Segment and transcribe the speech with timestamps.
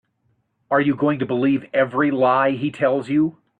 [0.71, 3.37] Are you going to believe every lie he tells you?